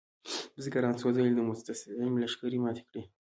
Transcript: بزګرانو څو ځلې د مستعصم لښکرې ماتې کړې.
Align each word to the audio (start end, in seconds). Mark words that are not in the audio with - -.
بزګرانو 0.55 0.99
څو 1.01 1.07
ځلې 1.15 1.31
د 1.35 1.39
مستعصم 1.49 2.11
لښکرې 2.21 2.59
ماتې 2.63 2.83
کړې. 2.89 3.03